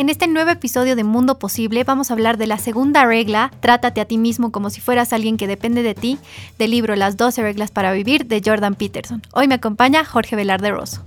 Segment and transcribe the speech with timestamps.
[0.00, 4.00] En este nuevo episodio de Mundo Posible vamos a hablar de la segunda regla, Trátate
[4.00, 6.16] a ti mismo como si fueras alguien que depende de ti,
[6.58, 9.20] del libro Las 12 reglas para vivir de Jordan Peterson.
[9.34, 11.04] Hoy me acompaña Jorge Velarde Rosso.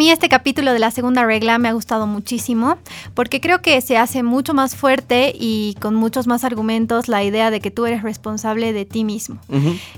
[0.00, 2.78] Mí este capítulo de la segunda regla me ha gustado muchísimo
[3.12, 7.50] porque creo que se hace mucho más fuerte y con muchos más argumentos la idea
[7.50, 9.36] de que tú eres responsable de ti mismo.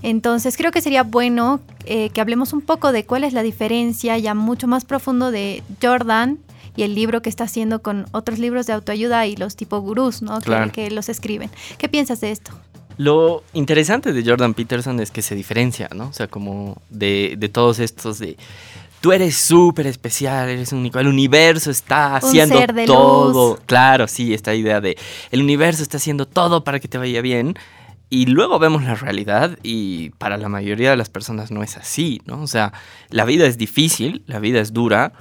[0.02, 4.18] Entonces creo que sería bueno eh, que hablemos un poco de cuál es la diferencia
[4.18, 6.40] ya mucho más profundo de Jordan
[6.74, 10.20] y el libro que está haciendo con otros libros de autoayuda y los tipo gurús,
[10.20, 10.40] ¿no?
[10.72, 11.48] Que, los escriben.
[11.78, 12.50] ¿Qué piensas de esto?
[12.96, 16.08] Lo interesante de Jordan Peterson es que se diferencia, ¿no?
[16.08, 18.36] O sea, como de, de todos estos de
[19.02, 22.56] tú eres súper especial, eres único, el universo está haciendo
[22.86, 23.58] todo.
[23.66, 24.96] Claro, sí, esta idea de
[25.32, 27.54] el universo está haciendo todo para que te vaya bien.
[28.08, 32.20] Y luego vemos la realidad y para la mayoría de las personas no es así,
[32.26, 32.42] ¿no?
[32.42, 32.72] O sea,
[33.08, 35.14] la vida es difícil, la vida es dura,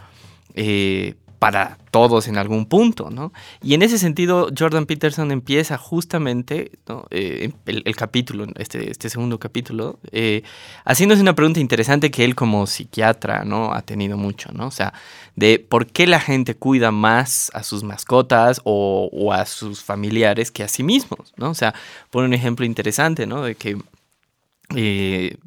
[0.53, 3.33] eh, para todos en algún punto, ¿no?
[3.63, 6.71] Y en ese sentido, Jordan Peterson empieza justamente
[7.09, 10.43] eh, el, capítulo, este, este segundo capítulo, eh,
[10.85, 13.73] haciéndose una pregunta interesante que él como psiquiatra, ¿no?
[13.73, 14.67] Ha tenido mucho, ¿no?
[14.67, 14.93] O sea,
[15.35, 20.61] de por qué la gente cuida más a sus mascotas o, a sus familiares que
[20.61, 21.49] a sí mismos, ¿no?
[21.49, 21.73] O sea,
[22.11, 23.41] pone un ejemplo interesante, ¿no?
[23.41, 23.79] De que...
[24.75, 25.37] Eh,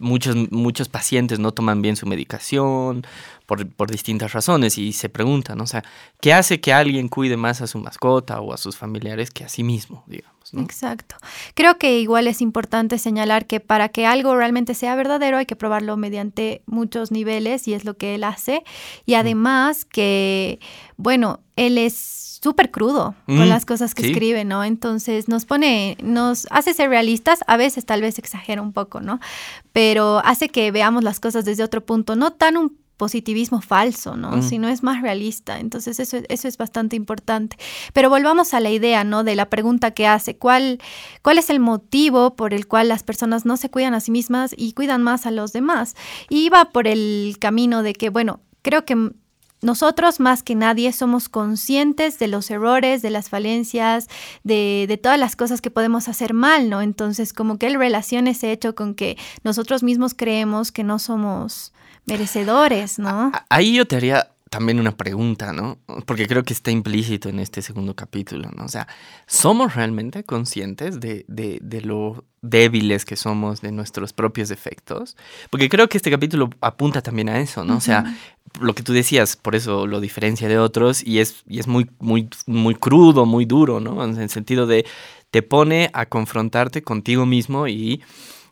[0.00, 3.04] muchos, muchos pacientes no toman bien su medicación
[3.48, 5.82] por, distintas razones y se preguntan, o sea,
[6.20, 9.48] ¿qué hace que alguien cuide más a su mascota o a sus familiares que a
[9.48, 10.36] sí mismo, digamos?
[10.52, 11.16] Exacto.
[11.54, 15.56] Creo que igual es importante señalar que para que algo realmente sea verdadero hay que
[15.56, 18.64] probarlo mediante muchos niveles y es lo que él hace.
[19.04, 20.60] Y además que,
[20.96, 21.94] bueno, él es
[22.42, 24.62] súper crudo con las cosas que escribe, ¿no?
[24.62, 29.20] Entonces nos pone, nos hace ser realistas, a veces tal vez exagera un poco, ¿no?
[29.72, 34.42] Pero hace que veamos las cosas desde otro punto, no tan un positivismo falso, ¿no?
[34.42, 35.58] Sino es más realista.
[35.58, 37.56] Entonces eso, eso es bastante importante.
[37.94, 39.24] Pero volvamos a la idea, ¿no?
[39.24, 40.80] De la pregunta que hace, ¿cuál,
[41.22, 44.54] ¿cuál es el motivo por el cual las personas no se cuidan a sí mismas
[44.54, 45.94] y cuidan más a los demás?
[46.28, 49.12] Y va por el camino de que, bueno, creo que
[49.60, 54.08] nosotros más que nadie somos conscientes de los errores, de las falencias,
[54.42, 56.82] de, de, todas las cosas que podemos hacer mal, ¿no?
[56.82, 61.72] Entonces, como que él relaciona ese hecho con que nosotros mismos creemos que no somos
[62.08, 63.32] merecedores, ¿no?
[63.48, 65.78] Ahí yo te haría también una pregunta, ¿no?
[66.06, 68.64] Porque creo que está implícito en este segundo capítulo, ¿no?
[68.64, 68.88] O sea,
[69.26, 75.16] ¿somos realmente conscientes de, de, lo débiles que somos, de nuestros propios defectos?
[75.50, 77.76] Porque creo que este capítulo apunta también a eso, ¿no?
[77.76, 78.16] O sea,
[78.60, 81.90] lo que tú decías, por eso lo diferencia de otros y es, y es muy,
[81.98, 84.02] muy, muy crudo, muy duro, ¿no?
[84.02, 84.86] En el sentido de
[85.30, 88.00] te pone a confrontarte contigo mismo y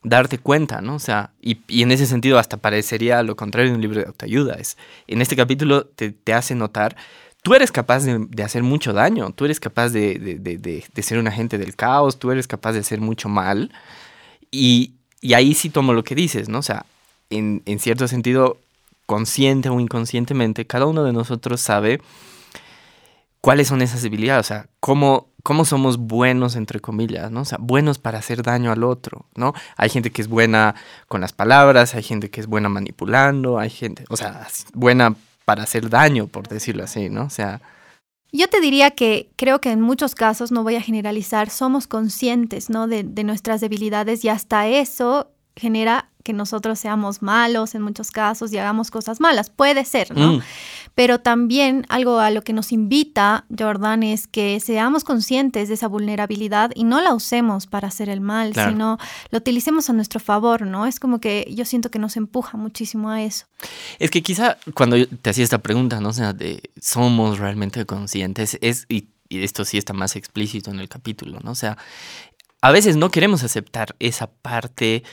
[0.06, 0.94] darte cuenta, ¿no?
[0.94, 4.54] O sea, y, en ese sentido hasta parecería lo contrario de un libro de autoayuda.
[4.54, 4.76] Es,
[5.08, 6.96] en este capítulo te, hace notar,
[7.42, 11.74] tú eres capaz de, hacer mucho daño, tú eres capaz de, ser un agente del
[11.74, 13.72] caos, tú eres capaz de hacer mucho mal.
[14.52, 14.94] Y,
[15.34, 16.60] ahí sí tomo lo que dices, ¿no?
[16.60, 16.86] O sea,
[17.28, 18.60] en, en cierto sentido,
[19.06, 22.00] consciente o inconscientemente, cada uno de nosotros sabe
[23.40, 27.42] cuáles son esas debilidades, o sea, cómo cómo somos buenos, entre comillas, ¿no?
[27.42, 29.54] O sea, buenos para hacer daño al otro, ¿no?
[29.76, 30.74] Hay gente que es buena
[31.06, 35.14] con las palabras, hay gente que es buena manipulando, hay gente, o sea, buena
[35.44, 37.26] para hacer daño, por decirlo así, ¿no?
[37.26, 37.60] O sea...
[38.32, 42.68] Yo te diría que creo que en muchos casos, no voy a generalizar, somos conscientes,
[42.68, 42.88] ¿no?
[42.88, 48.52] De, de nuestras debilidades y hasta eso genera que nosotros seamos malos en muchos casos
[48.52, 49.48] y hagamos cosas malas.
[49.48, 50.34] Puede ser, ¿no?
[50.34, 50.42] Mm.
[50.96, 55.86] Pero también algo a lo que nos invita Jordan es que seamos conscientes de esa
[55.86, 58.98] vulnerabilidad y no la usemos para hacer el mal, sino
[59.30, 60.86] lo utilicemos a nuestro favor, ¿no?
[60.86, 63.46] Es como que yo siento que nos empuja muchísimo a eso.
[64.00, 66.08] Es que quizá cuando te hacía esta pregunta, ¿no?
[66.08, 70.80] O sea, de somos realmente conscientes, es, y, y esto sí está más explícito en
[70.80, 71.52] el capítulo, ¿no?
[71.52, 71.78] O sea,
[72.62, 75.04] a veces no queremos aceptar esa parte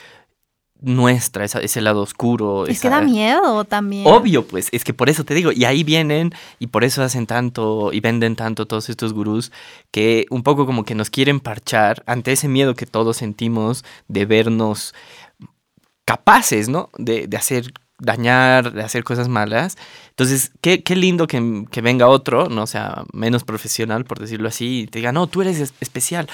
[0.84, 2.68] nuestra, ese lado oscuro.
[2.68, 4.06] Es que da miedo también.
[4.06, 7.26] Obvio, pues, es que por eso te digo, y ahí vienen y por eso hacen
[7.26, 9.52] tanto y venden tanto todos estos gurús
[9.92, 14.26] que un poco como que nos quieren parchar ante ese miedo que todos sentimos de
[14.26, 14.94] vernos
[16.06, 16.90] capaces, ¿no?
[16.98, 19.78] De, hacer dañar, de hacer cosas malas.
[20.10, 24.50] Entonces, qué, qué lindo que, que, venga otro, no o sea, menos profesional, por decirlo
[24.50, 26.28] así, y te diga, no, tú eres especial.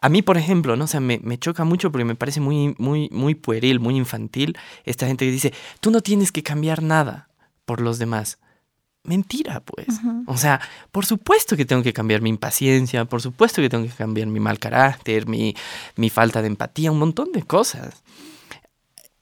[0.00, 0.84] A mí, por ejemplo, ¿no?
[0.84, 5.06] O sea, me, choca mucho porque me parece muy, muy, muy pueril, muy infantil esta
[5.06, 7.28] gente que dice, tú no tienes que cambiar nada
[7.66, 8.38] por los demás.
[9.02, 9.98] mentira, pues.
[10.26, 10.60] O sea,
[10.90, 14.40] por supuesto que tengo que cambiar mi impaciencia, por supuesto que tengo que cambiar mi
[14.40, 15.54] mal carácter, mi,
[15.96, 18.02] mi falta de empatía, un montón de cosas.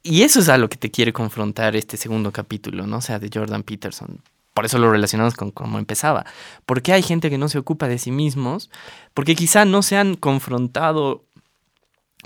[0.02, 2.98] Y eso es a lo que te quiere confrontar este segundo capítulo, ¿no?
[2.98, 4.20] O sea, de Jordan Peterson.
[4.58, 6.26] Por eso lo relacionamos con cómo empezaba.
[6.66, 8.70] Porque hay gente que no se ocupa de sí mismos?
[9.14, 11.24] Porque quizá no se han confrontado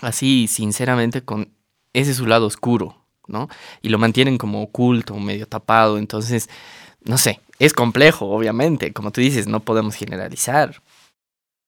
[0.01, 1.53] así sinceramente con
[1.93, 2.97] ese su lado oscuro,
[3.27, 3.51] ¿no?
[3.83, 5.99] Y lo mantienen como oculto, medio tapado.
[5.99, 6.49] Entonces,
[7.05, 8.95] no sé, es complejo, obviamente.
[8.95, 10.81] Como tú dices, no podemos generalizar.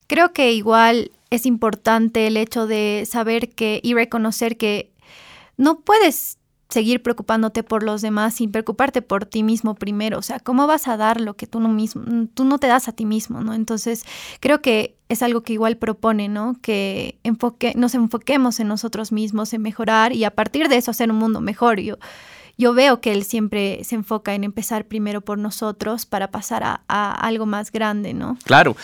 [0.07, 4.95] Creo que igual es importante el hecho de saber que y reconocer que
[5.59, 6.39] no puedes
[6.75, 10.19] seguir preocupándote por los demás sin preocuparte por ti mismo primero.
[10.19, 12.03] O sea, ¿cómo vas a dar lo que tú no mismo,
[12.35, 13.55] tú no te das a ti mismo, ¿no?
[13.55, 14.05] Entonces,
[14.41, 16.57] creo que es algo que igual propone, ¿no?
[16.61, 21.11] Que enfoque, nos enfoquemos en nosotros mismos, en mejorar y a partir de eso hacer
[21.13, 21.79] un mundo mejor.
[21.79, 21.97] Yo,
[22.59, 27.13] yo veo que él siempre se enfoca en empezar primero por nosotros para pasar a,
[27.13, 28.37] algo más grande, ¿no?
[28.43, 28.77] Claro.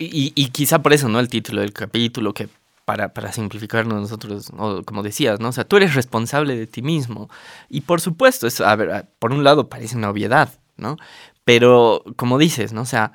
[0.00, 1.20] Y, y, quizá por eso, ¿no?
[1.20, 2.48] El título del capítulo, que
[2.88, 4.50] para, para simplificarnos nosotros,
[4.86, 5.50] como decías, ¿no?
[5.50, 7.28] O sea, tú eres responsable de ti mismo.
[7.68, 10.96] Y por supuesto, eso, a ver, por un lado parece una obviedad, ¿no?
[11.44, 12.80] Pero como dices, ¿no?
[12.80, 13.12] O sea,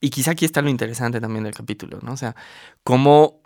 [0.00, 2.14] y quizá aquí está lo interesante también del capítulo, ¿no?
[2.14, 2.34] O sea,
[2.82, 3.42] como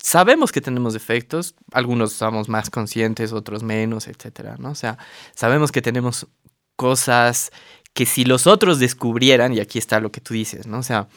[0.00, 4.70] sabemos que tenemos defectos, algunos somos más conscientes, otros menos, etcétera, ¿no?
[4.70, 4.96] O sea,
[5.34, 6.28] sabemos que tenemos
[6.76, 7.50] cosas
[7.94, 10.78] que si los otros descubrieran, y aquí está lo que tú dices, ¿no?
[10.78, 11.08] O sea,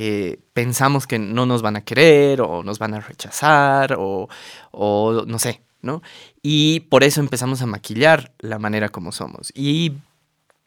[0.00, 4.28] eh, pensamos que no nos van a querer o nos van a rechazar o,
[4.70, 6.02] o no sé, ¿no?
[6.40, 9.50] Y por eso empezamos a maquillar la manera como somos.
[9.56, 9.94] Y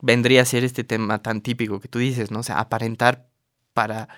[0.01, 2.39] vendría a ser este tema tan típico que tú dices, ¿no?
[2.39, 3.29] O sea, aparentar
[3.73, 4.09] para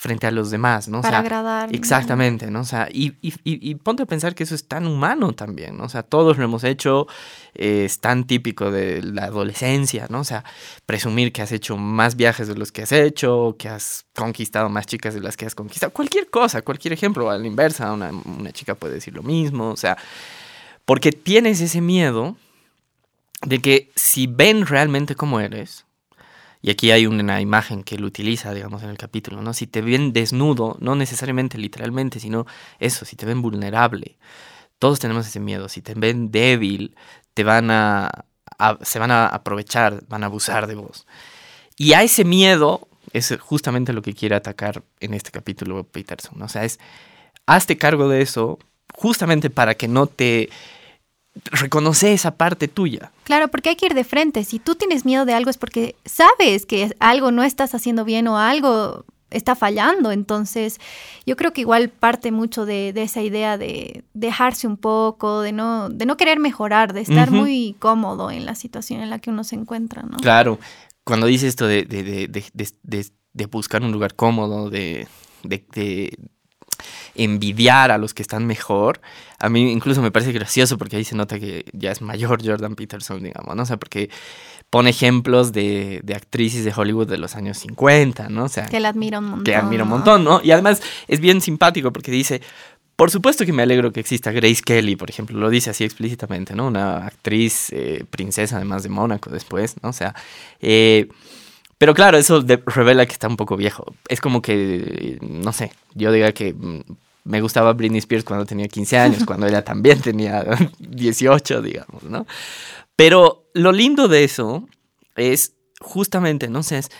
[0.00, 1.00] frente a los demás, ¿no?
[1.00, 1.74] Para agradar.
[1.74, 2.60] Exactamente, ¿no?
[2.60, 5.84] O sea, y, y, y, ponte a pensar que eso es tan humano también, ¿no?
[5.84, 7.08] O sea, todos lo hemos hecho,
[7.56, 10.20] eh, es tan típico de la adolescencia, ¿no?
[10.20, 10.44] O sea,
[10.86, 14.86] presumir que has hecho más viajes de los que has hecho, que has conquistado más
[14.86, 18.52] chicas de las que has conquistado, cualquier cosa, cualquier ejemplo, a la inversa, una, una
[18.52, 19.98] chica puede decir lo mismo, o sea,
[20.84, 22.36] porque tienes ese miedo
[23.42, 25.87] de que si ven realmente cómo eres,
[26.60, 29.54] y aquí hay una imagen que él utiliza, digamos, en el capítulo, ¿no?
[29.54, 32.46] Si te ven desnudo, no necesariamente literalmente, sino
[32.80, 34.18] eso, si te ven vulnerable.
[34.78, 35.68] Todos tenemos ese miedo.
[35.68, 36.96] Si te ven débil,
[37.34, 38.10] te van a,
[38.82, 41.06] se van a aprovechar, van a abusar de vos.
[41.76, 46.42] Y a ese miedo es justamente lo que quiere atacar en este capítulo Peterson.
[46.42, 46.80] O sea, es
[47.46, 48.58] hazte cargo de eso
[48.94, 50.50] justamente para que no te
[51.44, 53.12] reconoce esa parte tuya.
[53.24, 54.44] Claro, porque hay que ir de frente.
[54.44, 58.28] Si tú tienes miedo de algo es porque sabes que algo no estás haciendo bien
[58.28, 60.12] o algo está fallando.
[60.12, 60.80] Entonces,
[61.26, 65.88] yo creo que igual parte mucho de, esa idea de dejarse un poco, de no,
[65.88, 69.44] de no querer mejorar, de estar muy cómodo en la situación en la que uno
[69.44, 70.16] se encuentra, ¿no?
[70.18, 70.58] Claro.
[71.04, 75.06] Cuando dice esto de, de buscar un lugar cómodo, de,
[77.14, 79.00] envidiar a los que están mejor.
[79.38, 82.74] A mí incluso me parece gracioso porque ahí se nota que ya es mayor Jordan
[82.74, 83.62] Peterson, digamos, ¿no?
[83.62, 84.10] O sea, porque
[84.70, 88.44] pone ejemplos de, actrices de Hollywood de los años 50, ¿no?
[88.44, 89.44] O sea, que la admiro un montón.
[89.44, 90.40] Que admiro un montón, ¿no?
[90.42, 92.42] Y además es bien simpático porque dice,
[92.96, 96.54] por supuesto que me alegro que exista Grace Kelly, por ejemplo, lo dice así explícitamente,
[96.54, 96.66] ¿no?
[96.66, 99.90] Una actriz, eh, princesa además de Mónaco después, ¿no?
[99.90, 100.14] O sea,
[100.60, 101.08] eh,
[101.78, 103.94] pero claro, eso revela que está un poco viejo.
[104.08, 106.80] Es como que, no sé, yo diga que mm,
[107.24, 110.44] me gustaba Britney Spears cuando tenía 15 años, cuando ella también tenía
[110.78, 112.26] 18, digamos, ¿no?
[112.96, 114.68] Pero lo lindo de eso
[115.14, 116.90] es justamente, no sé, es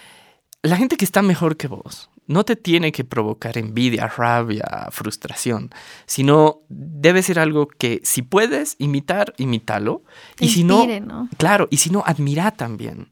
[0.63, 5.71] la gente que está mejor que vos no te tiene que provocar envidia, rabia, frustración,
[6.07, 10.03] sino debe ser algo que si puedes imitar, imítalo.
[10.39, 10.87] y si no,
[11.39, 13.11] claro, y si no, admira también.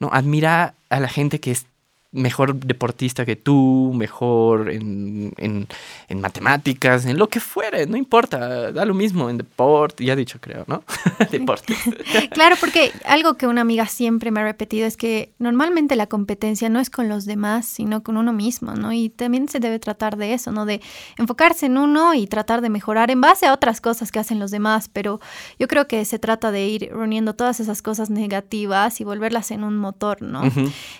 [0.00, 0.10] ¿no?
[0.12, 1.66] Admira a la gente que es
[2.12, 8.84] mejor deportista que tú, mejor en, en, matemáticas, en lo que fuere, no importa, da
[8.84, 10.82] lo mismo en deporte, ya dicho creo, ¿no?
[11.30, 11.74] deporte.
[12.32, 16.68] claro, porque algo que una amiga siempre me ha repetido es que normalmente la competencia
[16.68, 18.92] no es con los demás, sino con uno mismo, ¿no?
[18.92, 20.66] Y también se debe tratar de eso, ¿no?
[20.66, 20.80] De
[21.16, 24.50] enfocarse en uno y tratar de mejorar en base a otras cosas que hacen los
[24.50, 25.20] demás, pero
[25.60, 29.62] yo creo que se trata de ir reuniendo todas esas cosas negativas y volverlas en
[29.62, 30.42] un motor, ¿no?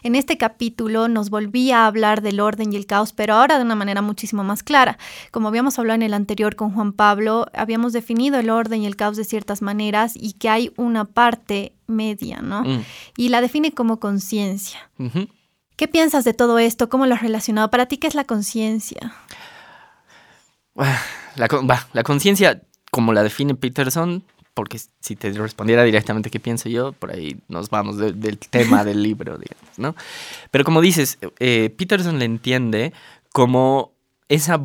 [0.02, 3.64] En este capítulo, nos volvía a hablar del orden y el caos, pero ahora de
[3.64, 4.99] una manera muchísimo más clara.
[5.30, 8.97] Como habíamos hablado en el anterior con Juan Pablo, habíamos definido el orden y el
[8.97, 12.62] caos de ciertas maneras y que hay una parte media, ¿no?
[12.62, 12.85] Mm.
[13.16, 14.90] Y la define como conciencia.
[15.76, 16.88] ¿Qué piensas de todo esto?
[16.88, 17.71] ¿Cómo lo has relacionado?
[17.71, 19.14] Para ti, ¿qué es la conciencia?
[21.37, 21.49] La,
[21.92, 24.25] la conciencia, como la define Peterson,
[24.61, 29.02] porque si te respondiera directamente qué pienso yo, por ahí nos vamos del tema del
[29.09, 29.97] libro, digamos, ¿no?
[30.50, 32.93] Pero como dices, eh, Peterson le entiende
[33.33, 33.95] como
[34.29, 34.61] esa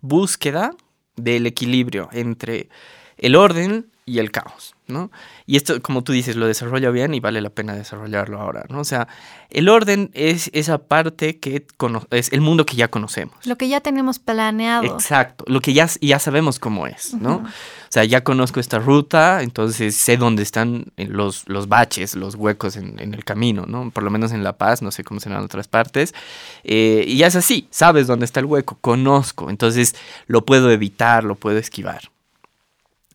[0.00, 0.74] búsqueda
[1.14, 2.68] del equilibrio entre
[3.16, 5.12] el orden y el caos, ¿no?
[5.46, 8.80] Y esto, como tú dices, lo desarrolla bien y vale la pena desarrollarlo ahora, ¿no?
[8.80, 9.06] O sea,
[9.50, 11.64] el orden es esa parte que
[12.10, 13.46] es el mundo que ya conocemos.
[13.46, 14.82] Lo que ya tenemos planeado.
[14.96, 17.44] Exacto, lo que ya, ya sabemos cómo es, ¿no?
[17.92, 23.00] Sea, ya conozco esta ruta, entonces sé dónde están los, los baches, los huecos en,
[23.00, 23.90] el camino, ¿no?
[23.90, 26.14] Por lo menos en La Paz, no sé cómo serán en otras partes.
[26.62, 29.96] Eh, y ya es así, sabes dónde está el hueco, conozco, entonces
[30.28, 32.02] lo puedo evitar, lo puedo esquivar.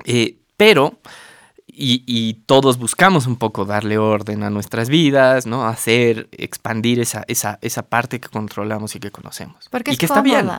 [0.03, 0.99] Eh, pero,
[1.67, 5.67] y, todos buscamos un poco darle orden a nuestras vidas, ¿no?
[5.67, 9.67] Hacer, expandir esa, esa, esa parte que controlamos y que conocemos.
[9.69, 10.49] Porque y que está bien.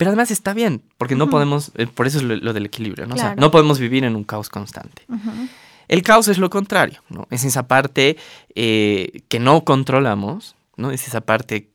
[0.00, 3.16] Pero además está bien, porque no podemos, eh, por eso es lo, del equilibrio, ¿no?
[3.16, 5.02] O sea, no podemos vivir en un caos constante.
[5.88, 7.26] El caos es lo contrario, ¿no?
[7.28, 8.16] Es esa parte
[8.54, 10.90] eh, que no controlamos, ¿no?
[10.90, 11.68] Es esa parte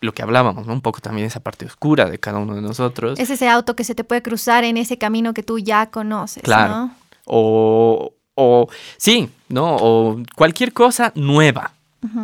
[0.00, 0.74] lo que hablábamos, ¿no?
[0.74, 3.18] Un poco también esa parte oscura de cada uno de nosotros.
[3.18, 6.44] Es ese auto que se te puede cruzar en ese camino que tú ya conoces,
[6.44, 6.92] claro.
[7.24, 9.74] O, o sí, ¿no?
[9.74, 11.72] O cualquier cosa nueva,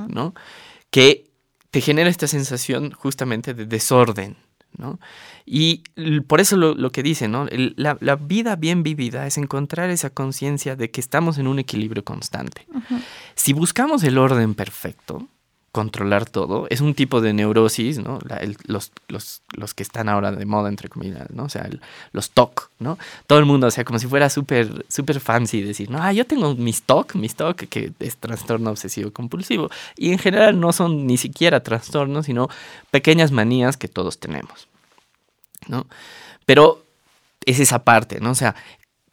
[0.07, 0.35] ¿no?
[0.91, 1.29] Que
[1.73, 4.37] te genera esta sensación justamente de desorden,
[4.77, 4.99] ¿no?
[5.45, 5.83] Y
[6.27, 7.47] por eso lo, que dice, ¿no?
[7.77, 12.05] La, la, vida bien vivida es encontrar esa conciencia de que estamos en un equilibrio
[12.05, 12.67] constante.
[13.35, 15.29] Si buscamos el orden perfecto,
[15.73, 16.67] controlar todo.
[16.71, 18.19] Es un tipo de neurosis, ¿no?
[18.65, 21.45] los, los, los, que están ahora de moda, entre comillas, ¿no?
[21.45, 21.69] O sea,
[22.13, 22.99] los TOC, ¿no?
[23.27, 26.27] Todo el mundo, o sea, como si fuera súper súper fancy decir, no, ah, yo
[26.27, 29.71] tengo mis TOC, mis TOC, que es trastorno obsesivo compulsivo.
[29.97, 32.49] Y en general no son ni siquiera trastornos, sino
[32.91, 34.69] pequeñas manías que todos tenemos,
[35.67, 35.87] ¿no?
[36.47, 36.83] Pero
[37.45, 38.31] es esa parte, ¿no?
[38.31, 38.55] O sea,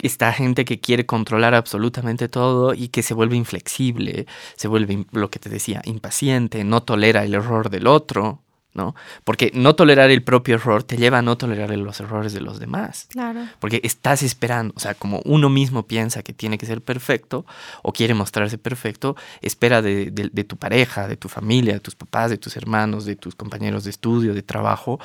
[0.00, 4.26] esta gente que quiere controlar absolutamente todo y que se vuelve inflexible,
[4.56, 8.42] se vuelve lo que te decía, impaciente, no tolera el error del otro,
[8.76, 8.94] ¿no?
[9.24, 12.60] Porque no tolerar el propio error te lleva a no tolerar los errores de los
[12.60, 13.08] demás.
[13.10, 13.48] Claro.
[13.58, 17.46] Porque estás esperando, o sea, como uno mismo piensa que tiene que ser perfecto
[17.82, 22.30] o quiere mostrarse perfecto, espera de, de tu pareja, de tu familia, de tus papás,
[22.30, 25.00] de tus hermanos, de tus compañeros de estudio, de trabajo,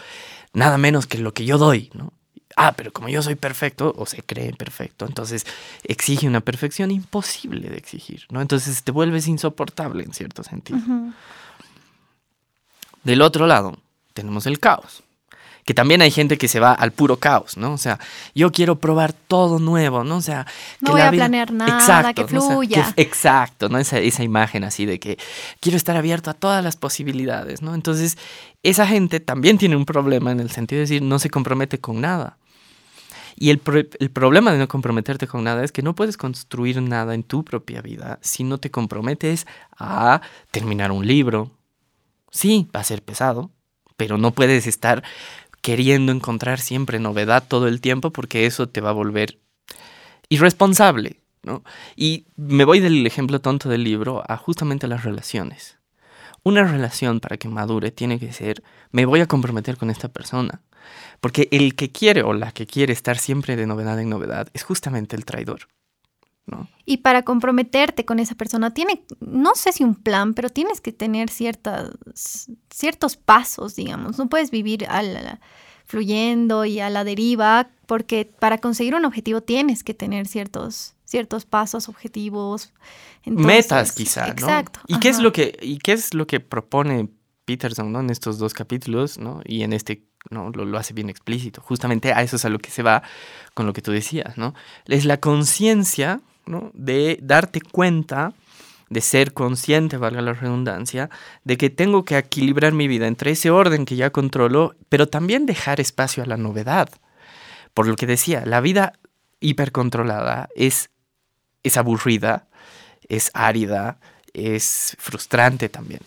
[0.54, 2.14] nada menos que lo que yo doy, ¿no?
[2.56, 5.46] Ah, pero como yo soy perfecto, o se cree perfecto, entonces
[5.84, 8.42] exige una perfección imposible de exigir, ¿no?
[8.42, 10.80] Entonces te vuelves insoportable en cierto sentido.
[13.04, 13.78] Del otro lado,
[14.14, 15.04] tenemos el caos.
[15.64, 17.74] Que también hay gente que se va al puro caos, ¿no?
[17.74, 18.00] O sea,
[18.34, 20.18] yo quiero probar todo nuevo, ¿no?
[20.18, 20.48] O sea,
[20.80, 22.92] no voy a planear nada, que fluya.
[22.98, 23.78] exacto, ¿no?
[23.78, 25.20] Esa, esa imagen así de que
[25.60, 27.76] quiero estar abierto a todas las posibilidades, ¿no?
[27.76, 28.18] Entonces,
[28.64, 32.02] esa gente también tiene un problema en el sentido de decir, no se compromete con
[32.02, 32.38] nada.
[33.36, 37.24] Y el, problema de no comprometerte con nada es que no puedes construir nada en
[37.24, 39.48] tu propia vida si no te comprometes
[39.78, 40.22] a
[40.52, 41.52] terminar un libro.
[42.32, 43.52] Sí, va a ser pesado,
[43.98, 45.04] pero no puedes estar
[45.62, 49.40] queriendo encontrar siempre novedad todo el tiempo porque eso te va a volver
[50.30, 51.18] irresponsable.
[51.44, 51.64] ¿no?
[51.96, 55.81] Y me voy del ejemplo tonto del libro a justamente las relaciones.
[56.44, 60.62] Una relación para que madure tiene que ser, me voy a comprometer con esta persona.
[61.20, 64.64] Porque el que quiere o la que quiere estar siempre de novedad en novedad es
[64.64, 65.68] justamente el traidor.
[66.48, 66.68] ¿no?
[66.86, 70.92] Y para comprometerte con esa persona, tiene, no sé si un plan, pero tienes que
[70.92, 74.18] tener ciertas, ciertos pasos, digamos.
[74.18, 75.40] No puedes vivir al,
[75.86, 81.46] fluyendo y a la deriva, porque para conseguir un objetivo tienes que tener ciertos, ciertos
[81.46, 82.72] pasos, objetivos.
[83.26, 84.32] Metas, quizá, ¿no?
[84.32, 84.80] Exacto.
[84.88, 87.10] ¿Y qué, es lo que, ¿Y qué es lo que propone
[87.44, 88.00] Peterson ¿no?
[88.00, 89.42] en estos dos capítulos ¿no?
[89.44, 90.52] y en este ¿no?
[90.52, 91.62] Lo, hace bien explícito.
[91.62, 93.04] Justamente a eso es a lo que se va
[93.54, 94.54] con lo que tú decías, ¿no?
[94.86, 96.72] Es la conciencia, ¿no?
[96.74, 98.34] De darte cuenta,
[98.90, 101.10] de ser consciente, valga la redundancia,
[101.44, 105.46] de que tengo que equilibrar mi vida entre ese orden que ya controlo, pero también
[105.46, 106.88] dejar espacio a la novedad.
[107.74, 108.94] Por lo que decía, la vida
[109.42, 110.90] hipercontrolada es,
[111.64, 112.48] es aburrida,
[113.08, 113.98] es árida,
[114.34, 116.02] es frustrante también.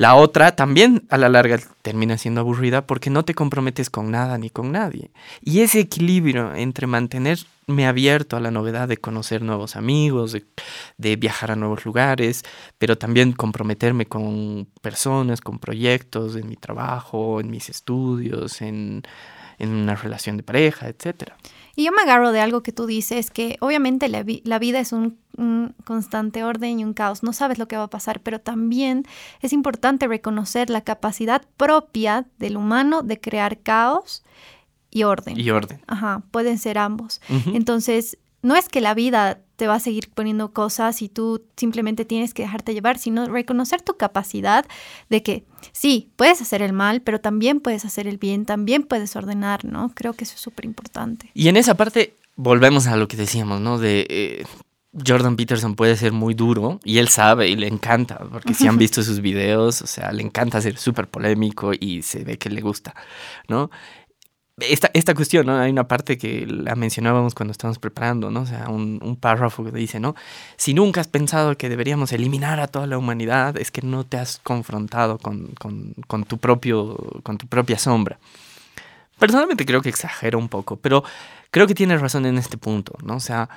[0.00, 4.38] La otra también a la larga termina siendo aburrida porque no te comprometes con nada
[4.38, 5.10] ni con nadie.
[5.42, 10.34] Y ese equilibrio entre mantenerme abierto a la novedad de conocer nuevos amigos,
[10.96, 12.44] de, viajar a nuevos lugares,
[12.78, 19.02] pero también comprometerme con personas, con proyectos en mi trabajo, en mis estudios, en,
[19.58, 21.36] en una relación de pareja, etcétera.
[21.76, 24.22] Y yo me agarro de algo que tú dices, que obviamente la,
[24.58, 25.18] vida es un,
[25.84, 29.04] constante orden y un caos, no sabes lo que va a pasar, pero también
[29.40, 34.22] es importante reconocer la capacidad propia del humano de crear caos
[34.90, 35.38] y orden.
[35.38, 35.80] Y orden.
[35.86, 37.20] Ajá, pueden ser ambos.
[37.46, 42.06] Entonces, no es que la vida te va a seguir poniendo cosas y tú simplemente
[42.06, 44.64] tienes que dejarte llevar, sino reconocer tu capacidad
[45.10, 49.14] de que sí, puedes hacer el mal, pero también puedes hacer el bien, también puedes
[49.16, 49.92] ordenar, ¿no?
[49.94, 51.30] Creo que eso es súper importante.
[51.34, 53.78] Y en esa parte volvemos a lo que decíamos, ¿no?
[53.78, 54.44] De eh,
[55.06, 58.78] Jordan Peterson puede ser muy duro y él sabe y le encanta, porque si han
[58.78, 62.62] visto sus videos, o sea, le encanta ser súper polémico y se ve que le
[62.62, 62.94] gusta,
[63.46, 63.70] ¿no?
[64.60, 65.58] Esta, esta cuestión, ¿no?
[65.58, 68.46] Hay una parte que la mencionábamos cuando estábamos preparando, ¿no?
[68.46, 70.14] Sea, un, un, párrafo que dice, ¿no?
[70.56, 74.18] Si nunca has pensado que deberíamos eliminar a toda la humanidad, es que no te
[74.18, 75.48] has confrontado con,
[76.06, 78.18] con, tu, propio, con tu propia sombra.
[79.18, 81.04] Personalmente creo que exagero un poco, pero
[81.50, 83.20] creo que tienes razón en este punto, ¿no?
[83.20, 83.48] Sea,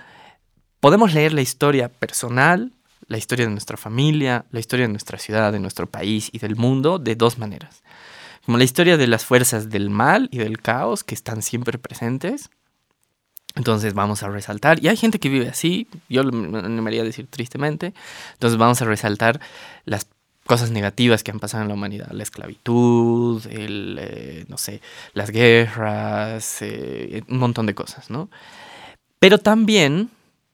[0.79, 2.71] podemos leer la historia personal,
[3.07, 6.55] la historia de nuestra familia, la historia de nuestra ciudad, de nuestro país y del
[6.55, 7.83] mundo de dos maneras
[8.45, 12.49] como la historia de las fuerzas del mal y del caos que están siempre presentes.
[13.55, 17.27] Entonces vamos a resaltar, y hay gente que vive así, yo me animaría a decir
[17.29, 17.93] tristemente,
[18.33, 19.39] entonces vamos a resaltar
[19.85, 20.07] las
[20.45, 24.81] cosas negativas que han pasado en la humanidad, la esclavitud, el, eh, no sé,
[25.13, 28.29] las guerras, eh, un montón de cosas, ¿no?
[29.19, 30.09] Pero también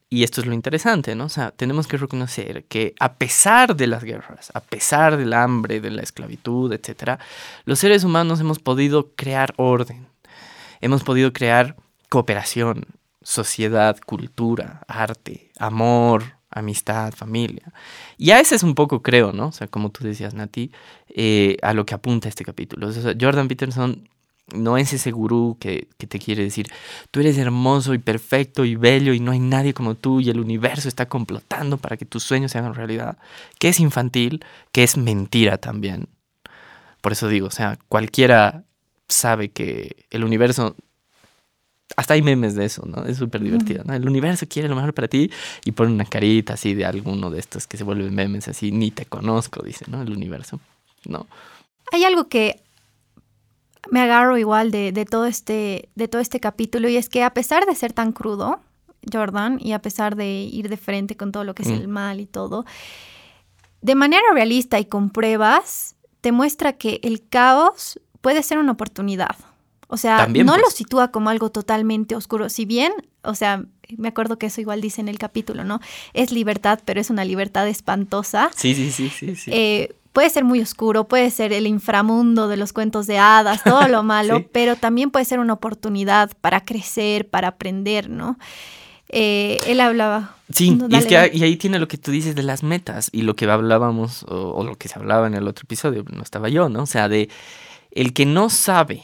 [0.10, 1.26] y esto es lo interesante, ¿no?
[1.26, 5.82] O sea, tenemos que reconocer que a pesar de las guerras, a pesar del hambre,
[5.82, 7.20] de la esclavitud, etc.,
[7.66, 10.08] los seres humanos hemos podido crear orden,
[10.82, 11.76] hemos podido crear
[12.10, 12.86] cooperación,
[13.22, 17.72] sociedad, cultura, arte, amor, amistad, familia.
[18.18, 19.50] Y a ese es un poco, creo, ¿no?
[19.50, 20.72] O sea, como tú decías, Nati,
[21.10, 22.90] eh, a lo que apunta este capítulo.
[23.20, 24.10] Jordan Peterson
[24.54, 26.68] no es ese gurú que, te quiere decir,
[27.12, 30.40] tú eres hermoso y perfecto y bello y no hay nadie como tú y el
[30.40, 33.18] universo está complotando para que tus sueños se hagan realidad,
[33.60, 36.08] que es infantil, que es mentira también.
[37.02, 38.64] Por eso digo, o sea, cualquiera
[39.08, 40.76] sabe que el universo,
[41.96, 43.06] hasta hay memes de eso, ¿no?
[43.06, 43.94] Es súper divertido, ¿no?
[43.94, 45.32] El universo quiere lo mejor para ti
[45.66, 48.92] y pone una carita así de alguno de estos que se vuelven memes así, ni
[48.92, 50.02] te conozco, dice, ¿no?
[50.02, 50.60] El universo,
[51.06, 51.28] ¿no?
[51.92, 52.62] Hay algo que
[53.92, 57.66] me agarro igual de, todo este, de todo este capítulo y es que a pesar
[57.66, 58.60] de ser tan crudo,
[59.12, 61.92] Jordan, y a pesar de ir de frente con todo lo que es el mm.
[61.92, 62.66] mal y todo,
[63.82, 69.36] de manera realista y con pruebas, te muestra que el caos puede ser una oportunidad.
[69.88, 70.76] O sea, no lo pues.
[70.76, 72.50] sitúa como algo totalmente oscuro.
[72.50, 73.66] Si bien, o sea,
[73.98, 75.80] me acuerdo que eso igual dice en el capítulo, ¿no?
[76.14, 78.52] Es libertad, pero es una libertad espantosa.
[78.56, 79.36] Sí, sí, sí, sí.
[79.36, 79.50] sí.
[79.52, 83.88] Eh, puede ser muy oscuro, puede ser el inframundo de los cuentos de hadas, todo
[83.88, 88.38] lo malo, pero también puede ser una oportunidad para crecer, para aprender, ¿no?
[89.10, 90.36] Eh, él hablaba.
[90.52, 93.24] Sí, y, es que y ahí tiene lo que tú dices de las metas y
[93.24, 96.70] lo que hablábamos o, lo que se hablaba en el otro episodio, no estaba yo,
[96.70, 96.84] ¿no?
[96.84, 97.30] O sea, de
[97.92, 99.04] el que no sabe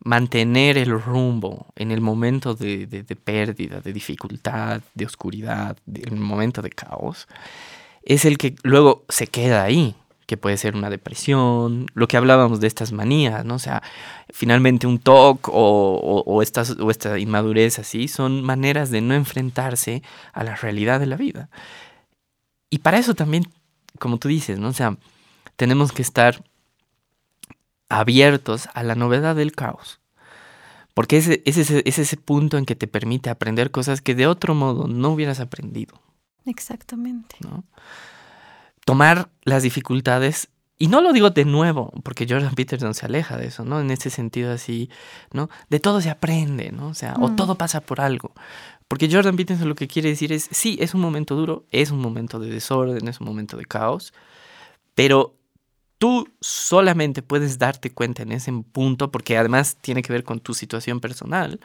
[0.00, 6.14] mantener el rumbo en el momento de, de, de pérdida, de dificultad, de oscuridad, en
[6.14, 7.26] el momento de caos,
[8.02, 9.94] es el que luego se queda ahí
[10.28, 13.54] que puede ser una depresión, lo que hablábamos de estas manías, ¿no?
[13.54, 13.82] O sea,
[14.28, 20.02] finalmente un TOC o, o, estas, o esta inmadurez así son maneras de no enfrentarse
[20.34, 21.48] a la realidad de la vida.
[22.68, 23.48] Y para eso también,
[23.98, 24.68] como tú dices, ¿no?
[24.68, 24.98] O sea,
[25.56, 26.44] tenemos que estar
[27.88, 29.98] abiertos a la novedad del caos.
[30.92, 34.54] Porque ese, ese, es ese punto en que te permite aprender cosas que de otro
[34.54, 36.02] modo no hubieras aprendido.
[36.44, 37.36] Exactamente.
[37.40, 37.64] ¿no?
[38.88, 40.48] Tomar las dificultades
[40.78, 43.82] y no lo digo de nuevo, porque Jordan Peterson se aleja de eso, ¿no?
[43.82, 44.88] En ese sentido así,
[45.30, 45.50] ¿no?
[45.68, 46.88] De todo se aprende, ¿no?
[46.88, 48.32] O sea, o todo pasa por algo.
[48.88, 51.98] Porque Jordan Peterson lo que quiere decir es, sí, es un momento duro, es un
[51.98, 54.14] momento de desorden, es un momento de caos,
[54.94, 55.36] pero
[55.98, 60.54] tú solamente puedes darte cuenta en ese punto, porque además tiene que ver con tu
[60.54, 61.60] situación personal,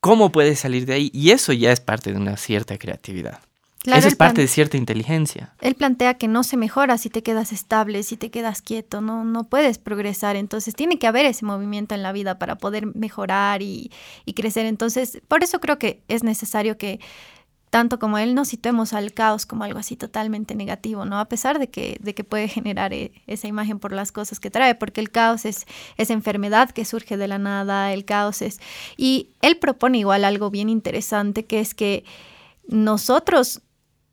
[0.00, 1.10] cómo puedes salir de ahí.
[1.14, 3.47] Y eso ya es parte de una cierta creatividad.
[3.96, 5.52] Eso es parte de cierta inteligencia.
[5.60, 9.24] Él plantea que no se mejora si te quedas estable, si te quedas quieto, no,
[9.24, 10.36] no puedes progresar.
[10.36, 13.90] Entonces tiene que haber ese movimiento en la vida para poder mejorar y,
[14.34, 14.66] crecer.
[14.66, 17.00] Entonces, por eso creo que es necesario que
[17.70, 21.18] tanto como él no situemos al caos como algo así totalmente negativo, ¿no?
[21.18, 24.50] A pesar de que, de que puede generar eh, esa imagen por las cosas que
[24.50, 28.60] trae, porque el caos es esa enfermedad que surge de la nada, el caos es...
[28.96, 32.04] Y él propone igual algo bien interesante, que es que
[32.68, 33.62] nosotros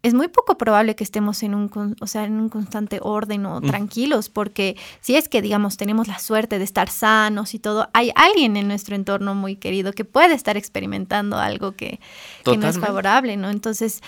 [0.06, 3.60] es muy poco probable que estemos en un, o sea, en un constante orden o
[3.60, 8.12] tranquilos, porque si es que, digamos, tenemos la suerte de estar sanos y todo, hay
[8.14, 12.00] alguien en nuestro entorno muy querido que puede estar experimentando algo que,
[12.44, 13.50] que no es favorable, ¿no?
[13.50, 14.04] Entonces,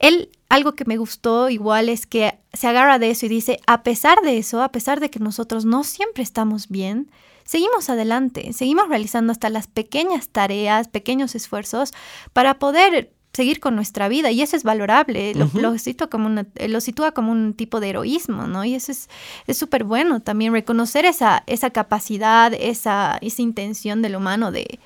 [0.00, 3.84] él algo que me gustó igual es que se agarra de eso y dice, a
[3.84, 7.12] pesar de eso, a pesar de que nosotros no siempre estamos bien,
[7.44, 11.94] seguimos adelante, seguimos realizando hasta las pequeñas tareas, pequeños esfuerzos
[12.32, 16.46] para poder seguir con nuestra vida y eso es valorable, lo, lo, sitúa como una,
[16.68, 18.64] lo sitúa como un tipo de heroísmo, ¿no?
[18.64, 19.08] Y eso es
[19.56, 24.78] súper bueno también reconocer esa, esa capacidad, esa, esa intención del humano de,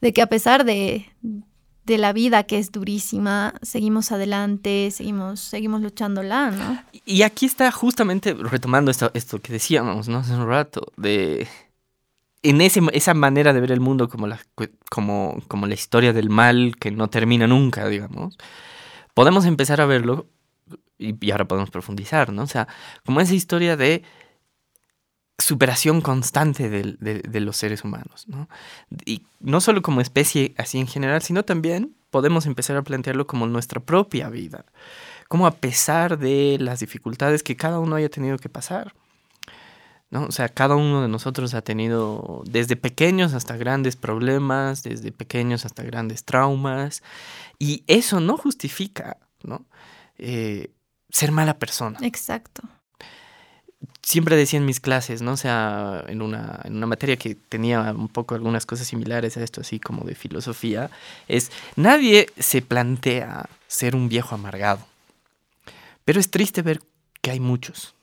[0.00, 1.06] de que a pesar de,
[1.84, 6.82] de la vida que es durísima, seguimos adelante, seguimos, seguimos luchándola, ¿no?
[7.04, 10.18] Y aquí está justamente retomando esto, esto que decíamos, ¿no?
[10.18, 11.48] Hace un rato, de
[12.44, 14.38] en ese, esa manera de ver el mundo como la,
[14.90, 18.36] como, como la historia del mal que no termina nunca, digamos,
[19.14, 20.26] podemos empezar a verlo
[20.98, 22.42] y, ahora podemos profundizar, ¿no?
[22.42, 22.68] O sea,
[23.04, 24.02] como esa historia de
[25.38, 28.48] superación constante de, de, los seres humanos, ¿no?
[29.04, 33.46] Y no solo como especie así en general, sino también podemos empezar a plantearlo como
[33.46, 34.66] nuestra propia vida,
[35.28, 38.94] como a pesar de las dificultades que cada uno haya tenido que pasar,
[40.14, 40.26] ¿no?
[40.26, 45.64] O sea, cada uno de nosotros ha tenido desde pequeños hasta grandes problemas, desde pequeños
[45.66, 47.02] hasta grandes traumas,
[47.58, 49.66] y eso no justifica, ¿no?
[50.16, 50.70] Eh,
[51.10, 51.98] ser mala persona.
[52.02, 52.62] Exacto.
[54.02, 55.32] Siempre decía en mis clases, ¿no?
[55.32, 59.42] O sea, en una, en una materia que tenía un poco algunas cosas similares a
[59.42, 60.92] esto, así como de filosofía,
[61.26, 64.86] es, nadie se plantea ser un viejo amargado,
[66.04, 66.80] pero es triste ver
[67.20, 67.96] que hay muchos.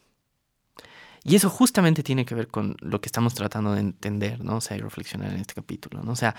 [1.24, 4.58] Y eso justamente tiene que ver con lo que estamos tratando de entender, ¿no?
[4.58, 6.12] O sea, y reflexionar en este capítulo, ¿no?
[6.12, 6.36] O sea,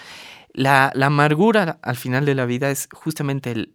[0.53, 3.75] la, la amargura al final de la vida es justamente el...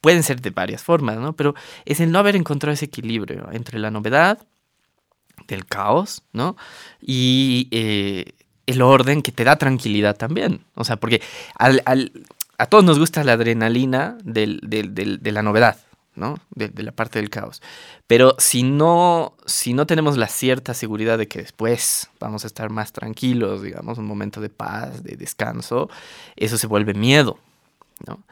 [0.00, 1.34] Pueden ser de varias formas, ¿no?
[1.34, 4.38] Pero es el no haber encontrado ese equilibrio entre la novedad,
[5.46, 6.56] del caos, ¿no?
[7.00, 8.32] Y eh,
[8.66, 10.64] el orden que te da tranquilidad también.
[10.74, 11.22] O sea, porque
[11.54, 12.12] al, al,
[12.58, 15.76] a todos nos gusta la adrenalina del, del, del, de la novedad,
[16.16, 16.38] ¿no?
[16.54, 17.62] De, la parte del caos.
[18.06, 22.70] Pero si no, si no tenemos la cierta seguridad de que después vamos a estar
[22.70, 25.88] más tranquilos, digamos, un momento de paz, de descanso,
[26.36, 27.38] eso se vuelve miedo,
[28.06, 28.22] ¿no?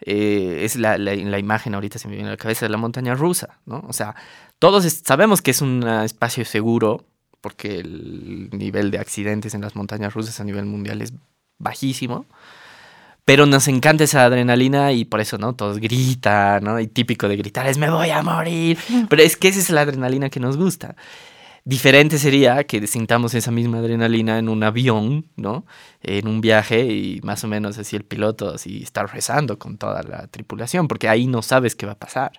[0.00, 2.76] Eh, es la, la, la, imagen ahorita se me viene a la cabeza de la
[2.76, 3.82] montaña rusa, ¿no?
[3.88, 4.14] O sea,
[4.58, 7.04] todos sabemos que es un espacio seguro
[7.40, 11.12] porque el nivel de accidentes en las montañas rusas a nivel mundial es
[11.58, 12.26] bajísimo.
[13.26, 15.52] Pero nos encanta esa adrenalina y por eso, ¿no?
[15.52, 16.78] Todos gritan, ¿no?
[16.78, 18.78] Y típico de gritar es me voy a morir.
[19.08, 20.94] Pero es que esa es la adrenalina que nos gusta.
[21.64, 25.66] Diferente sería que sintamos esa misma adrenalina en un avión, ¿no?
[26.00, 30.04] En un viaje y más o menos así el piloto así estar rezando con toda
[30.04, 32.30] la tripulación, porque ahí no sabes qué va a pasar.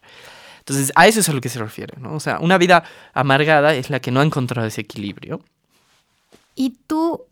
[0.59, 2.13] Entonces, a eso es a lo que se refiere, ¿no?
[2.13, 5.41] O sea, una vida amargada es la que no ha encontrado ese equilibrio.
[6.55, 7.25] ¿Y tú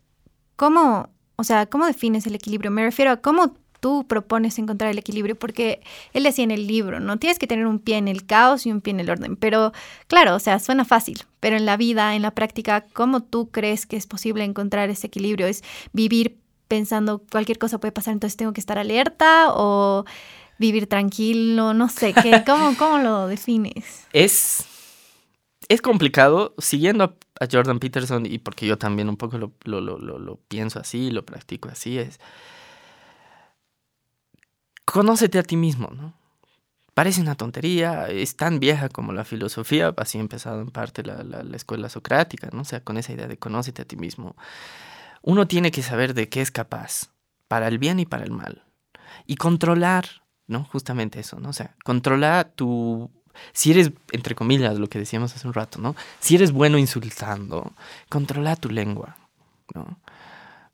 [0.56, 2.70] cómo o sea, ¿cómo defines el equilibrio?
[2.70, 5.80] Me refiero a cómo tú propones encontrar el equilibrio, porque
[6.12, 8.72] él decía en el libro, no tienes que tener un pie en el caos y
[8.72, 9.72] un pie en el orden, pero
[10.08, 13.86] claro, o sea, suena fácil, pero en la vida, en la práctica, ¿cómo tú crees
[13.86, 15.46] que es posible encontrar ese equilibrio?
[15.46, 20.04] ¿Es vivir pensando cualquier cosa puede pasar, entonces tengo que estar alerta o
[20.58, 21.74] vivir tranquilo?
[21.74, 24.06] No sé, ¿qué, cómo, ¿cómo lo defines?
[24.12, 24.64] Es,
[25.68, 29.98] es complicado, siguiendo a Jordan Peterson y porque yo también un poco lo, lo, lo,
[29.98, 32.20] lo, pienso así, lo practico así, es
[34.84, 36.14] conócete a ti mismo, ¿no?
[36.94, 41.42] Parece una tontería, es tan vieja como la filosofía, así empezado en parte la, la,
[41.42, 42.62] la, escuela socrática, ¿no?
[42.62, 44.34] O sea, con esa idea de conócete a ti mismo.
[45.20, 47.10] Uno tiene que saber de qué es capaz,
[47.48, 48.64] para el bien y para el mal.
[49.26, 50.06] Y controlar,
[50.46, 50.64] ¿no?
[50.64, 51.50] Justamente eso, ¿no?
[51.50, 53.10] O sea, controlar tu
[53.52, 55.94] si eres, entre comillas, lo que decíamos hace un rato, ¿no?
[56.20, 57.72] Si eres bueno insultando,
[58.08, 59.16] controla tu lengua,
[59.74, 59.98] ¿no?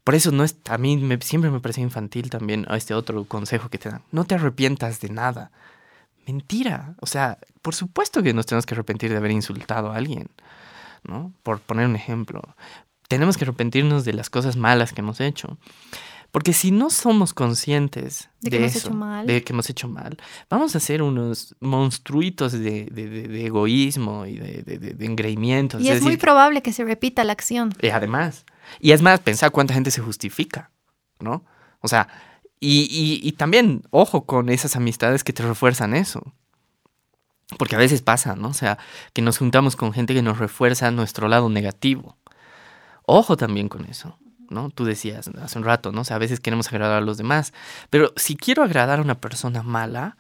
[0.05, 3.69] Por eso no es, a mí me, siempre me parece infantil también este otro consejo
[3.69, 4.03] que te dan.
[4.11, 5.53] No te arrepientas de nada.
[6.27, 6.95] Mentira.
[7.01, 10.29] O sea, por supuesto que nos tenemos que arrepentir de haber insultado a alguien,
[11.05, 11.33] ¿no?
[11.45, 12.43] Por poner un ejemplo.
[13.07, 15.57] Tenemos que arrepentirnos de las cosas malas que hemos hecho.
[16.33, 19.27] Porque si no somos conscientes de, que de hemos eso, hecho mal.
[19.27, 20.17] de que hemos hecho mal,
[20.49, 25.83] vamos a ser unos monstruitos de, de, de egoísmo y de, engreimientos.
[25.83, 27.75] Y es, es muy probable que se repita la acción.
[27.83, 28.47] Y además,
[28.81, 30.71] y es más, pensar cuánta gente se justifica,
[31.21, 31.45] ¿no?
[31.81, 32.09] O sea,
[32.59, 36.33] y, y, y también, ojo con esas amistades que te refuerzan eso.
[37.59, 38.49] Porque a veces pasa, ¿no?
[38.49, 38.79] O sea,
[39.13, 42.17] que nos juntamos con gente que nos refuerza nuestro lado negativo.
[43.05, 44.19] Ojo también con eso.
[44.53, 44.71] ¿No?
[44.71, 46.03] Tú decías hace un rato, ¿no?
[46.03, 47.53] O sea, a veces queremos agradar a los demás,
[47.91, 50.17] pero si quiero agradar a una persona mala...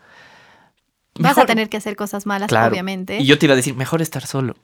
[1.14, 1.44] Vas mejor...
[1.44, 2.70] a tener que hacer cosas malas, claro.
[2.70, 3.18] obviamente.
[3.18, 4.56] Y yo te iba a decir, mejor estar solo.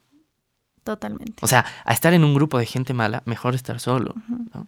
[0.83, 1.35] Totalmente.
[1.41, 4.49] O sea, a estar en un grupo de gente mala, mejor estar solo, uh -huh.
[4.53, 4.67] ¿no?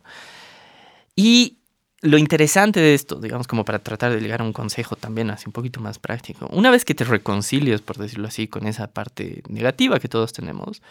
[1.15, 1.57] Y
[2.01, 5.45] lo interesante de esto, digamos, como para tratar de llegar a un consejo también así
[5.47, 9.43] un poquito más práctico, una vez que te reconcilies, por decirlo así, con esa parte
[9.47, 10.81] negativa que todos tenemos,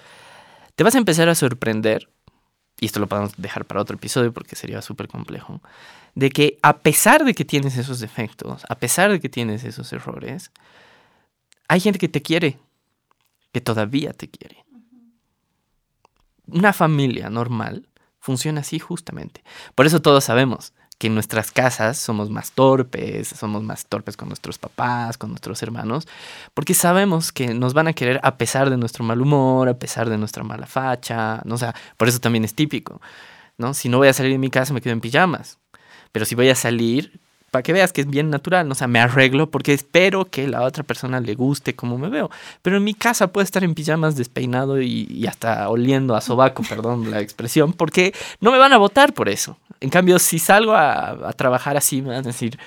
[0.77, 2.09] te vas a empezar a sorprender,
[2.81, 5.61] y esto lo podemos dejar para otro episodio porque sería súper complejo,
[6.15, 9.93] de que a pesar de que tienes esos defectos, a pesar de que tienes esos
[9.93, 10.51] errores,
[11.69, 12.59] hay gente que te quiere,
[13.53, 14.65] que todavía te quiere.
[16.47, 17.87] Una familia normal
[18.19, 19.45] funciona así justamente.
[19.75, 24.29] Por eso todos sabemos que en nuestras casas somos más torpes, somos más torpes con
[24.29, 26.07] nuestros papás, con nuestros hermanos,
[26.53, 30.11] porque sabemos que nos van a querer a pesar de nuestro mal humor, a pesar
[30.11, 31.55] de nuestra mala facha, ¿no?
[31.55, 31.59] o
[31.97, 33.01] por eso también es típico,
[33.57, 33.73] ¿no?
[33.73, 35.59] Si no voy a salir de mi casa me quedo en pijamas,
[36.13, 37.19] pero si voy a salir,
[37.51, 40.63] para que veas que es bien natural, o sea, me arreglo porque espero que la
[40.63, 42.31] otra persona le guste como me veo.
[42.63, 47.11] Pero en mi casa puedo estar en pijamas despeinado y, hasta oliendo a sobaco, perdón
[47.11, 49.57] la expresión, porque no me van a votar por eso.
[49.81, 52.59] En cambio, si salgo a, trabajar así, me van a decir,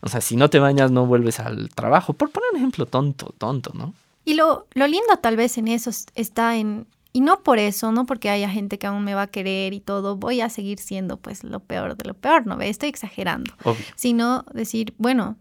[0.00, 2.14] o sea, si no te bañas no vuelves al trabajo.
[2.14, 3.92] Por poner un ejemplo tonto, tonto, ¿no?
[4.24, 8.06] Y lo, lo lindo tal vez en eso está en y no por eso, no
[8.06, 11.16] porque haya gente que aún me va a querer y todo, voy a seguir siendo
[11.16, 12.60] pues lo peor de lo peor, ¿no?
[12.60, 13.52] Estoy exagerando.
[13.96, 15.36] Sino decir, bueno,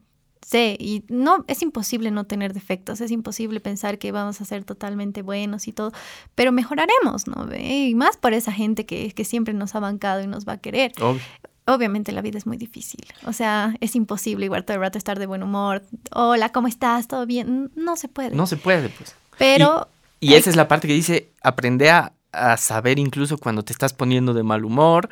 [0.45, 4.63] sé, y no, es imposible no tener defectos, es imposible pensar que vamos a ser
[4.63, 5.91] totalmente buenos y todo,
[6.33, 7.47] pero mejoraremos, ¿no?
[7.55, 10.57] Y más por esa gente que, que siempre nos ha bancado y nos va a
[10.57, 10.91] querer.
[11.67, 15.19] Obviamente la vida es muy difícil, o sea, es imposible igual todo el rato estar
[15.19, 15.83] de buen humor.
[16.11, 17.07] Hola, ¿cómo estás?
[17.07, 17.71] ¿Todo bien?
[17.75, 18.35] No se puede.
[18.35, 19.15] No se puede, pues.
[19.37, 19.87] Pero...
[20.19, 22.13] Y esa es la parte que dice, aprende a,
[22.57, 25.09] saber incluso cuando te estás poniendo de mal humor,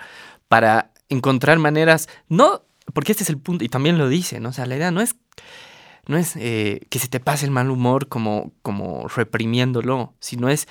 [0.48, 2.62] para encontrar maneras, no,
[2.93, 4.50] porque este es el punto, y también lo dice, ¿no?
[4.50, 5.15] O sea, la idea no es,
[6.06, 10.67] no es eh, que se te pase el mal humor como, como reprimiéndolo, sino es,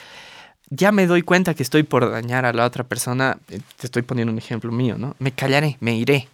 [0.70, 4.02] ya me doy cuenta que estoy por dañar a la otra persona, eh, te estoy
[4.02, 5.16] poniendo un ejemplo mío, ¿no?
[5.18, 6.28] Me callaré, me iré,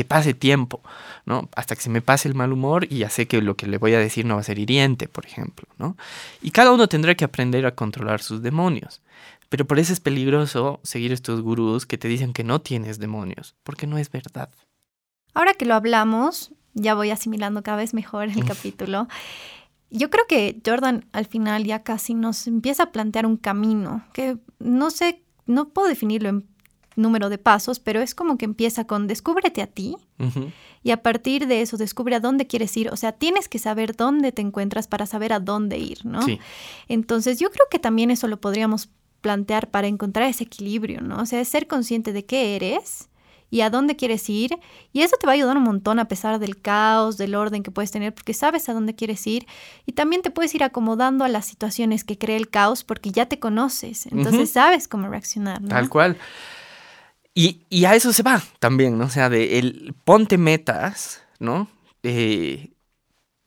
[0.00, 0.80] que pase tiempo,
[1.26, 1.50] ¿no?
[1.54, 3.76] Hasta que se me pase el mal humor y ya sé que lo que le
[3.76, 5.94] voy a decir no va a ser hiriente, por ejemplo, ¿no?
[6.40, 9.02] Y cada uno tendrá que aprender a controlar sus demonios.
[9.50, 13.54] Pero por eso es peligroso seguir estos gurús que te dicen que no tienes demonios,
[13.62, 14.48] porque no es verdad.
[15.34, 19.06] Ahora que lo hablamos, ya voy asimilando cada vez mejor el capítulo.
[19.90, 24.38] Yo creo que Jordan al final ya casi nos empieza a plantear un camino que
[24.60, 26.46] no sé, no puedo definirlo en
[26.96, 29.96] número de pasos, pero es como que empieza con descúbrete a ti
[30.82, 32.90] y a partir de eso descubre a dónde quieres ir.
[32.90, 36.20] O sea, tienes que saber dónde te encuentras para saber a dónde ir, ¿no?
[36.88, 38.88] Entonces, yo creo que también eso lo podríamos
[39.20, 41.20] plantear para encontrar ese equilibrio, ¿no?
[41.20, 43.08] O sea, es ser consciente de qué eres
[43.50, 44.58] y a dónde quieres ir.
[44.92, 47.70] Y eso te va a ayudar un montón a pesar del caos, del orden que
[47.70, 49.46] puedes tener, porque sabes a dónde quieres ir.
[49.86, 53.26] Y también te puedes ir acomodando a las situaciones que crea el caos porque ya
[53.26, 54.06] te conoces.
[54.06, 55.60] Entonces sabes cómo reaccionar.
[55.60, 55.68] ¿no?
[55.68, 56.16] Tal cual.
[57.34, 59.04] Y, a eso se va también, ¿no?
[59.04, 61.68] O sea, de el ponte metas, ¿no?
[62.02, 62.70] Eh,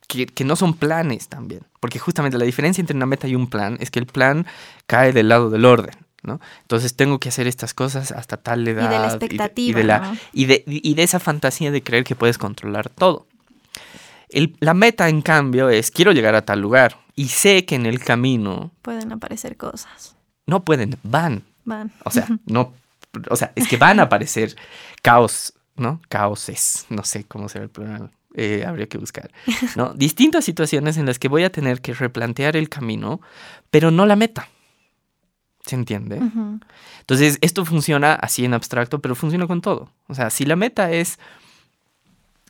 [0.08, 1.64] que, no son planes también.
[1.80, 4.46] Porque justamente la diferencia entre una meta y un plan es que el plan
[4.88, 6.40] cae del lado del orden, ¿no?
[6.62, 8.90] Entonces tengo que hacer estas cosas hasta tal edad.
[8.90, 10.14] Y de la expectativa.
[10.32, 13.28] Y de, y de, esa fantasía de creer que puedes controlar todo.
[14.60, 17.00] la meta, en cambio, es quiero llegar a tal lugar.
[17.16, 18.72] Y sé que en el camino.
[18.82, 20.16] Pueden aparecer cosas.
[20.46, 21.44] No pueden, van.
[21.66, 21.92] Van.
[22.04, 22.74] O sea, no
[23.30, 24.56] o sea, es que van a aparecer
[25.02, 26.02] caos, ¿no?
[26.10, 28.12] Caoses, no sé cómo será el plural.
[28.36, 29.32] Eh, habría que buscar,
[29.76, 29.94] ¿no?
[29.96, 33.22] Distintas situaciones en las que voy a tener que replantear el camino,
[33.70, 34.50] pero no la meta.
[35.66, 36.20] ¿Se entiende?
[37.00, 39.90] Entonces, esto funciona así en abstracto, pero funciona con todo.
[40.08, 41.20] O sea, si la meta es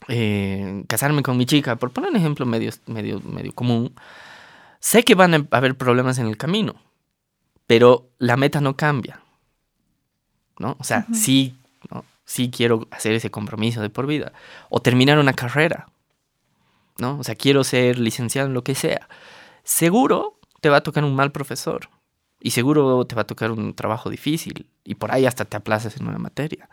[0.08, 3.93] eh, casarme con mi chica, por poner un ejemplo medio, medio, medio común,
[4.80, 6.76] sé que van a haber problemas en el camino,
[7.67, 9.21] pero la meta no cambia.
[10.60, 10.76] ¿No?
[10.80, 11.56] O sea, sí,
[12.26, 14.34] sí quiero hacer ese compromiso de por vida.
[14.70, 15.88] O terminar una carrera,
[16.98, 17.18] ¿no?
[17.20, 19.08] O sea, quiero ser licenciado en lo que sea.
[19.63, 21.89] Seguro te va a tocar un mal profesor.
[22.39, 24.68] Y seguro te va a tocar un trabajo difícil.
[24.84, 26.70] Y por ahí hasta te aplazas en una materia.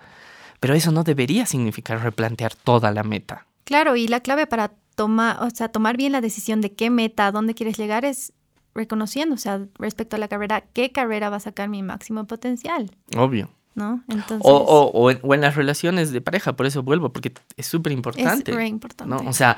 [0.59, 3.47] Pero eso no debería significar replantear toda la meta.
[3.65, 7.27] Claro, y la clave para tomar, o sea, tomar bien la decisión de qué meta,
[7.27, 8.33] a dónde quieres llegar es
[8.75, 12.91] reconociendo, o sea, respecto a la carrera, qué carrera va a sacar mi máximo potencial.
[13.17, 13.49] Obvio.
[13.75, 14.03] ¿No?
[14.09, 17.93] Entonces, o, o, o, en, las relaciones de pareja, por eso vuelvo, porque es súper
[17.93, 18.53] importante.
[18.53, 19.23] Es importante.
[19.25, 19.29] ¿no?
[19.29, 19.57] O sea,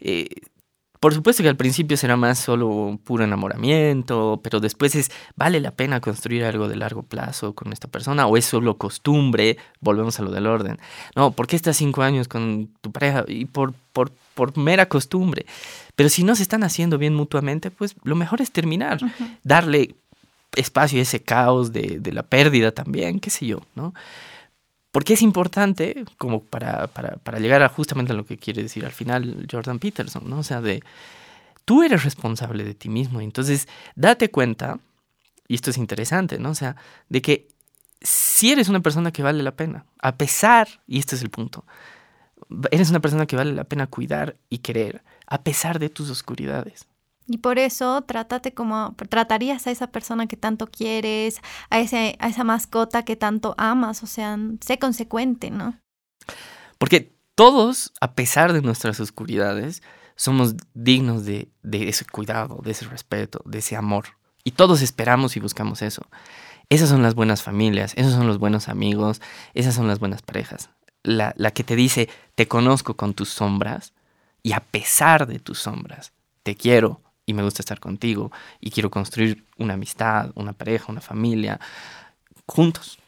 [0.00, 0.28] eh,
[1.00, 5.70] por supuesto que al principio será más solo puro enamoramiento, pero después es, ¿vale la
[5.70, 8.26] pena construir algo de largo plazo con esta persona?
[8.26, 9.56] ¿O es solo costumbre?
[9.80, 10.78] Volvemos a lo del orden.
[11.16, 13.24] No, ¿por qué estás cinco años con tu pareja?
[13.26, 15.46] Y por, por, por mera costumbre.
[15.96, 19.00] Pero si no se están haciendo bien mutuamente, pues lo mejor es terminar,
[19.42, 19.94] darle
[20.56, 23.94] espacio a ese caos de, la pérdida también, qué sé yo, ¿no?
[24.92, 28.84] Porque es importante, como para, para, para, llegar a justamente a lo que quiere decir
[28.84, 30.40] al final Jordan Peterson, ¿no?
[30.40, 30.82] O sea, de
[31.64, 33.20] tú eres responsable de ti mismo.
[33.20, 34.80] Entonces, date cuenta,
[35.46, 36.50] y esto es interesante, ¿no?
[36.50, 36.74] O sea,
[37.08, 37.46] de que
[38.02, 41.64] si eres una persona que vale la pena, a pesar, y este es el punto,
[42.70, 46.86] eres una persona que vale la pena cuidar y querer, a pesar de tus oscuridades.
[47.32, 51.40] Y por eso trátate como tratarías a esa persona que tanto quieres,
[51.70, 55.78] a, ese, a esa mascota que tanto amas, o sea, sé consecuente, ¿no?
[56.76, 59.80] Porque todos, a pesar de nuestras oscuridades,
[60.16, 64.06] somos dignos de, de ese cuidado, de ese respeto, de ese amor.
[64.42, 66.02] Y todos esperamos y buscamos eso.
[66.68, 69.22] Esas son las buenas familias, esos son los buenos amigos,
[69.54, 70.70] esas son las buenas parejas.
[71.04, 73.92] La, la que te dice, te conozco con tus sombras
[74.42, 76.12] y a pesar de tus sombras,
[76.42, 81.00] te quiero, y me gusta estar contigo y quiero construir una amistad, una pareja, una
[81.00, 81.60] familia
[82.46, 82.98] juntos.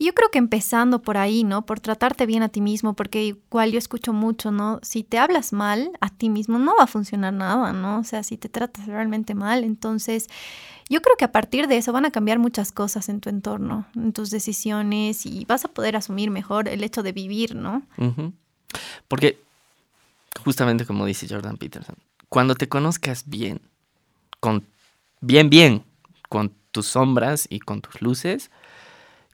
[0.00, 1.64] Yo creo que empezando por ahí, ¿no?
[1.64, 4.80] Por tratarte bien a ti mismo, porque igual yo escucho mucho, ¿no?
[4.82, 8.00] Si te hablas mal a ti mismo, no va a funcionar nada, ¿no?
[8.00, 10.28] O sea, si te tratas realmente mal, entonces
[10.90, 13.86] yo creo que a partir de eso van a cambiar muchas cosas en tu entorno,
[13.94, 17.82] en tus decisiones y vas a poder asumir mejor el hecho de vivir, ¿no?
[19.06, 19.38] Porque
[20.44, 21.96] justamente como dice Jordan Peterson,
[22.34, 23.60] cuando te conozcas bien,
[24.40, 24.66] con
[25.20, 25.84] bien, bien,
[26.28, 28.50] con tus sombras y con tus luces,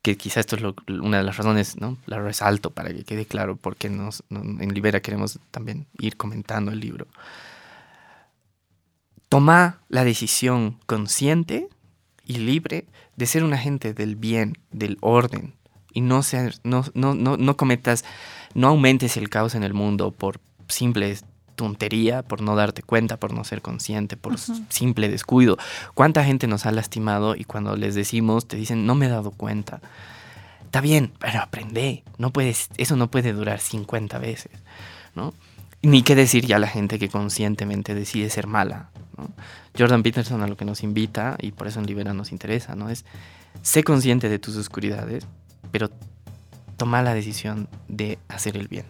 [0.03, 1.97] que quizás esto es una de las razones, ¿no?
[2.05, 6.81] La resalto para que quede claro porque nos, en Libera queremos también ir comentando el
[6.81, 7.07] libro.
[9.31, 11.71] Toma la decisión consciente
[12.27, 12.85] y libre
[13.17, 15.55] de ser un agente del bien, del orden,
[15.95, 18.05] y no, ser, no, no, no, no cometas,
[18.53, 21.25] no aumentes el caos en el mundo por simples
[21.61, 24.39] tontería, por no darte cuenta, por no ser consciente, por
[24.71, 25.59] simple descuido.
[25.93, 29.31] ¿Cuánta gente nos ha lastimado y cuando les decimos te dicen, no me he dado
[29.31, 29.83] cuenta?
[30.65, 32.03] Está bien, pero aprende.
[32.17, 34.53] No puedes, eso no puede durar 50 veces,
[35.15, 35.35] ¿no?
[35.83, 38.89] Ni qué decir ya la gente que conscientemente decide ser mala.
[39.79, 42.89] Jordan Peterson a lo que nos invita, y por eso en Libera nos interesa, ¿no?
[42.89, 43.05] Es
[43.61, 45.27] sé consciente de tus oscuridades,
[45.71, 45.91] pero
[46.79, 48.87] toma la decisión de hacer el bien.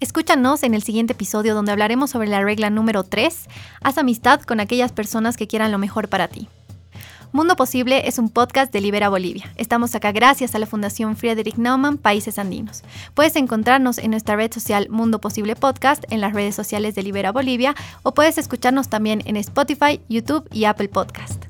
[0.00, 3.48] Escúchanos en el siguiente episodio donde hablaremos sobre la regla número 3,
[3.82, 6.48] haz amistad con aquellas personas que quieran lo mejor para ti.
[7.32, 9.52] Mundo Posible es un podcast de Libera Bolivia.
[9.56, 12.82] Estamos acá gracias a la Fundación Friedrich Naumann Países Andinos.
[13.12, 17.30] Puedes encontrarnos en nuestra red social Mundo Posible Podcast, en las redes sociales de Libera
[17.30, 21.49] Bolivia, o puedes escucharnos también en Spotify, YouTube y Apple Podcast.